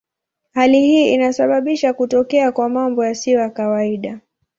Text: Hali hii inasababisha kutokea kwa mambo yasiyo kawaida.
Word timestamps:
Hali 0.53 0.81
hii 0.81 1.13
inasababisha 1.13 1.93
kutokea 1.93 2.51
kwa 2.51 2.69
mambo 2.69 3.05
yasiyo 3.05 3.49
kawaida. 3.49 4.19